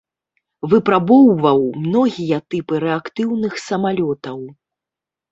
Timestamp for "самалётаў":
3.67-4.39